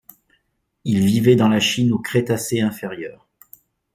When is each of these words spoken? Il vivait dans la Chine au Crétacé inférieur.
Il 0.83 1.05
vivait 1.05 1.35
dans 1.35 1.47
la 1.47 1.59
Chine 1.59 1.93
au 1.93 1.99
Crétacé 1.99 2.59
inférieur. 2.59 3.29